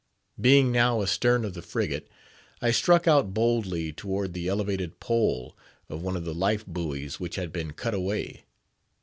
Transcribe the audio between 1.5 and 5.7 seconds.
the frigate, I struck out boldly toward the elevated pole